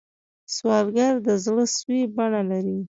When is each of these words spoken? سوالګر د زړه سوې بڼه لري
سوالګر 0.55 1.13
د 1.27 1.29
زړه 1.45 1.65
سوې 1.77 2.01
بڼه 2.15 2.41
لري 2.51 2.77